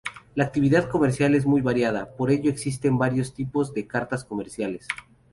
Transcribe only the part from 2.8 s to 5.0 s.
varios tipos de cartas comerciales.